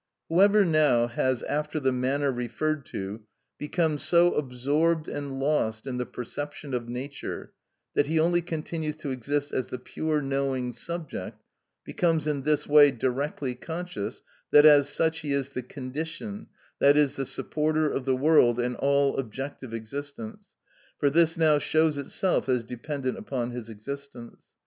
[0.29, 3.21] Whoever now, has, after the manner referred to,
[3.59, 7.53] become so absorbed and lost in the perception of nature
[7.93, 11.43] that he only continues to exist as the pure knowing subject,
[11.83, 16.47] becomes in this way directly conscious that, as such, he is the condition,
[16.79, 20.55] that is, the supporter, of the world and all objective existence;
[20.97, 24.45] for this now shows itself as dependent upon his existence.